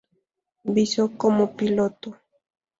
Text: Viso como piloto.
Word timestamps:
Viso 0.65 1.11
como 1.15 1.55
piloto. 1.55 2.17